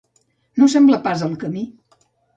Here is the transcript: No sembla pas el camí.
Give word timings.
No 0.61 0.69
sembla 0.75 1.01
pas 1.05 1.27
el 1.29 1.37
camí. 1.45 1.67